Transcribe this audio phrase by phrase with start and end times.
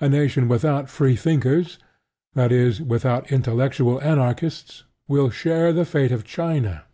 [0.00, 1.78] A nation without Freethinkers
[2.32, 6.84] that is, without intellectual Anarchists will share the fate of China.